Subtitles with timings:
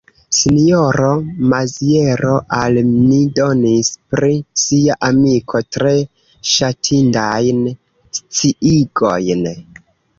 [0.35, 1.09] Sinjoro
[1.51, 4.33] Maziero al ni donis pri
[4.65, 5.95] sia amiko tre
[6.57, 7.65] ŝatindajn
[8.25, 9.51] sciigojn.